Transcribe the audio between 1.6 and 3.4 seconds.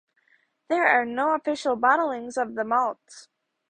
bottlings of the malt.